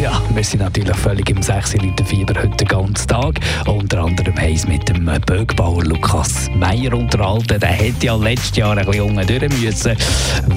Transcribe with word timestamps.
Ja, 0.00 0.22
wir 0.34 0.42
sind 0.42 0.60
natürlich 0.60 0.96
völlig 0.96 1.28
im 1.28 1.42
6 1.42 1.74
Liter 1.74 2.06
Fieber 2.06 2.32
heute 2.40 2.56
den 2.56 2.68
ganzen 2.68 3.06
Tag. 3.06 3.38
Unter 3.66 4.04
anderem 4.04 4.34
haben 4.34 4.62
wir 4.62 4.72
mit 4.72 4.88
dem 4.88 5.04
Bögbauer 5.26 5.84
Lukas 5.84 6.48
Meyer 6.54 6.94
unterhalten. 6.94 7.60
Der 7.60 7.68
hätte 7.68 8.06
ja 8.06 8.16
letztes 8.16 8.56
Jahr 8.56 8.78
ein 8.78 8.86
bisschen 8.86 9.02
unten 9.02 9.26
durch 9.26 9.60
müssen, 9.60 9.96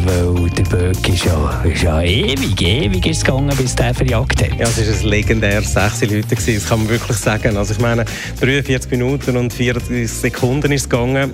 weil 0.06 0.50
der 0.52 0.64
Böck 0.64 1.10
ist 1.10 1.26
ja, 1.26 1.62
ist 1.66 1.84
ja 1.84 2.02
ewig, 2.02 2.62
ewig 2.62 3.06
ist 3.06 3.26
gegangen, 3.26 3.54
bis 3.58 3.76
der 3.76 3.94
verjagt 3.94 4.42
hat. 4.42 4.58
Ja, 4.58 4.66
es 4.66 4.78
war 4.78 5.02
ein 5.02 5.10
legendäres 5.10 5.74
6 5.74 6.02
Liter, 6.04 6.36
das 6.36 6.70
kann 6.70 6.80
man 6.80 6.90
wirklich 6.90 7.18
sagen. 7.18 7.58
Also 7.58 7.74
ich 7.74 7.82
meine, 7.82 8.06
43 8.40 8.92
Minuten 8.92 9.36
und 9.36 9.52
40 9.52 10.10
Sekunden 10.10 10.72
ist 10.72 10.84
es 10.84 10.90
gegangen 10.90 11.34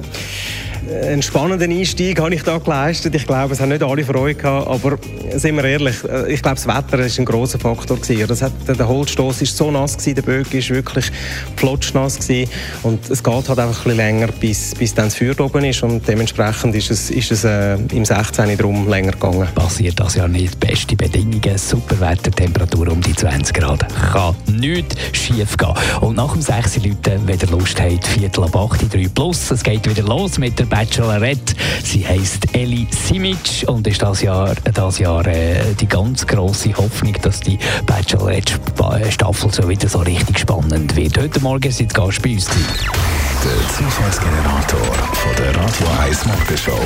einen 1.03 1.21
spannenden 1.21 1.71
Einstieg 1.71 2.19
habe 2.19 2.33
ich 2.33 2.43
da 2.43 2.57
geleistet. 2.57 3.15
Ich 3.15 3.25
glaube, 3.25 3.53
es 3.53 3.59
haben 3.59 3.69
nicht 3.69 3.83
alle 3.83 4.03
Freude 4.03 4.35
gehabt, 4.35 4.67
aber 4.67 4.97
sind 5.35 5.55
wir 5.55 5.63
ehrlich, 5.63 6.03
äh, 6.03 6.31
ich 6.31 6.41
glaube, 6.41 6.55
das 6.55 6.67
Wetter 6.67 6.99
ist 6.99 7.19
ein 7.19 7.25
großer 7.25 7.59
Faktor 7.59 7.97
gewesen. 7.97 8.27
Das 8.27 8.41
hat, 8.41 8.51
der 8.67 8.87
Holzstoß 8.87 9.41
ist 9.41 9.55
so 9.55 9.71
nass 9.71 9.97
gewesen, 9.97 10.15
der 10.15 10.21
Böck 10.21 10.53
ist 10.53 10.69
wirklich 10.69 11.11
flotschnass 11.55 12.19
gewesen 12.19 12.49
und 12.83 13.09
es 13.09 13.23
geht 13.23 13.33
halt 13.33 13.59
einfach 13.59 13.63
ein 13.63 13.83
bisschen 13.83 13.97
länger, 13.97 14.27
bis, 14.27 14.75
bis 14.75 14.93
dann 14.93 15.05
das 15.05 15.15
Feuer 15.15 15.39
oben 15.39 15.63
ist 15.65 15.83
und 15.83 16.07
dementsprechend 16.07 16.75
ist 16.75 16.91
es, 16.91 17.09
ist 17.09 17.31
es 17.31 17.43
äh, 17.43 17.75
im 17.75 18.05
16. 18.05 18.57
drum 18.57 18.87
länger 18.87 19.11
gegangen. 19.11 19.47
Passiert 19.53 19.99
das 19.99 20.15
ja 20.15 20.27
nicht. 20.27 20.59
Beste 20.59 20.95
Bedingungen, 20.95 21.57
super 21.57 21.99
Wetter, 21.99 22.31
Temperatur 22.31 22.91
um 22.91 23.01
die 23.01 23.15
20 23.15 23.55
Grad. 23.55 23.85
Kann 24.11 24.35
nichts 24.47 24.95
schief 25.13 25.57
gehen. 25.57 25.73
Und 26.01 26.15
nach 26.15 26.33
dem 26.33 26.41
6 26.41 26.77
Leuten, 26.77 27.21
wenn 27.25 27.39
ihr 27.39 27.47
Lust 27.47 27.79
habt, 27.79 28.07
Viertel 28.07 28.43
ab 28.43 28.55
8, 28.55 28.93
3 28.93 29.07
plus, 29.13 29.51
es 29.51 29.63
geht 29.63 29.87
wieder 29.89 30.03
los 30.03 30.37
mit 30.37 30.57
der 30.57 30.68
Bachelorette. 30.69 31.55
Sie 31.83 32.07
heißt 32.07 32.55
Ellie 32.55 32.87
Simic 32.91 33.65
und 33.67 33.87
ist 33.87 34.01
das 34.01 34.21
Jahr, 34.21 34.53
das 34.73 34.99
Jahr 34.99 35.25
äh, 35.27 35.73
die 35.79 35.87
ganz 35.87 36.25
große 36.25 36.75
Hoffnung, 36.77 37.15
dass 37.21 37.39
die 37.39 37.57
Bachelorette-Staffel 37.85 39.51
so 39.51 39.67
wieder 39.67 39.89
so 39.89 39.99
richtig 39.99 40.39
spannend 40.39 40.95
wird. 40.95 41.17
Heute 41.17 41.39
Morgen 41.41 41.71
sind 41.71 41.93
Gast 41.93 42.21
bei 42.21 42.33
uns. 42.33 42.45
Der 42.45 43.67
Zufallsgenerator 43.75 44.93
von 45.13 45.35
der 45.37 45.55
Radio 45.55 45.87
1 46.07 46.25
Morgenshow. 46.25 46.79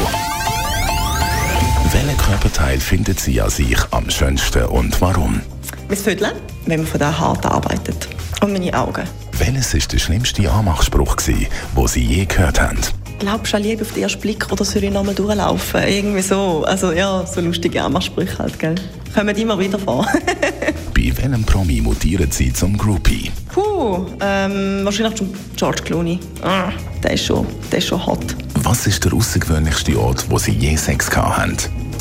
Welchen 1.91 2.17
Körperteil 2.17 2.79
findet 2.79 3.19
sie 3.19 3.41
an 3.41 3.49
sich 3.49 3.77
am 3.91 4.09
schönsten 4.09 4.65
und 4.65 4.99
warum? 5.01 5.41
Mein 5.87 5.97
Viertel, 5.97 6.33
wenn 6.65 6.79
man 6.81 6.87
von 6.87 6.99
der 6.99 7.19
hart 7.19 7.45
arbeitet. 7.45 8.07
Und 8.41 8.53
meine 8.53 8.73
Augen. 8.73 9.03
Welches 9.37 9.73
war 9.73 9.81
der 9.91 9.99
schlimmste 9.99 10.51
Anmachspruch, 10.51 11.15
den 11.17 11.47
Sie 11.87 12.03
je 12.03 12.25
gehört 12.25 12.61
haben? 12.61 12.79
Glaubst 13.25 13.53
du 13.53 13.57
an 13.57 13.63
Liebe 13.63 13.81
auf 13.81 13.91
den 13.91 14.03
ersten 14.03 14.21
Blick 14.21 14.51
oder 14.51 14.65
soll 14.65 14.83
ich 14.83 14.91
nochmal 14.91 15.15
durchlaufen? 15.15 15.83
Irgendwie 15.87 16.21
so. 16.21 16.63
Also 16.65 16.91
ja, 16.91 17.25
so 17.25 17.41
lustige 17.41 17.81
Anmachsprüche 17.81 18.37
halt, 18.37 18.59
gell? 18.59 18.75
Kommen 19.13 19.35
immer 19.35 19.57
wieder 19.59 19.79
vor. 19.79 20.07
Bei 20.93 21.11
welchem 21.17 21.43
Promi 21.43 21.81
mutieren 21.81 22.31
Sie 22.31 22.51
zum 22.51 22.77
Groupie? 22.77 23.31
Puh, 23.53 24.05
ähm, 24.19 24.81
wahrscheinlich 24.83 25.15
zum 25.15 25.33
George 25.55 25.83
Clooney. 25.83 26.19
Ah, 26.41 26.71
der 27.03 27.13
ist 27.13 27.25
schon, 27.25 27.45
der 27.71 27.79
ist 27.79 27.87
schon 27.87 28.05
hot. 28.05 28.35
Was 28.63 28.87
ist 28.87 29.05
der 29.05 29.13
außergewöhnlichste 29.13 29.99
Ort, 29.99 30.25
wo 30.29 30.37
Sie 30.37 30.51
je 30.51 30.75
Sex 30.75 31.09
haben? 31.15 31.55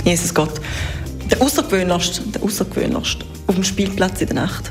Jesus 0.04 0.32
Gott. 0.32 0.60
Der 1.30 1.40
außergewöhnlichste, 1.40 2.22
der 2.22 2.42
außergewöhnlichste. 2.42 3.24
Auf 3.46 3.54
dem 3.54 3.64
Spielplatz 3.64 4.20
in 4.20 4.28
der 4.28 4.36
Nacht. 4.36 4.70